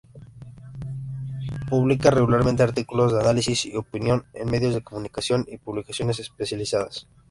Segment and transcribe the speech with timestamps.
[1.69, 7.07] Publica regularmente artículos de análisis y opinión en medios de comunicación y publicaciones especializadas.